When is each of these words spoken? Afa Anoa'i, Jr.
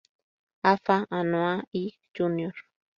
Afa 0.71 0.95
Anoa'i, 1.19 1.83
Jr. 2.15 2.55